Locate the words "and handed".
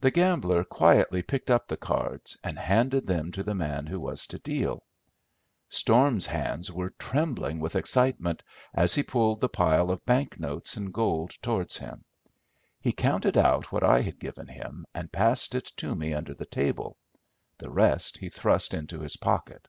2.42-3.04